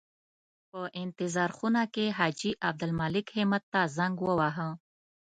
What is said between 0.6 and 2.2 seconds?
په انتظار خونه کې